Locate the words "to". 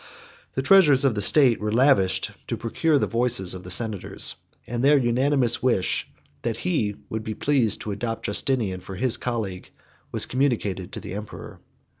2.47-2.57, 7.81-7.91, 10.93-10.99